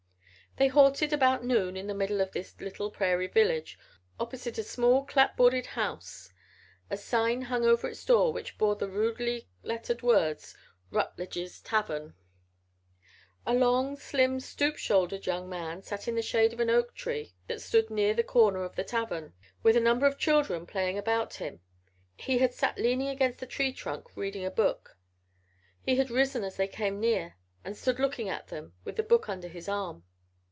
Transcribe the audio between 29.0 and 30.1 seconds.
book under his arm.